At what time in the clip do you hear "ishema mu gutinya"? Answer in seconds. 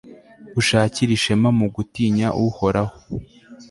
1.17-2.27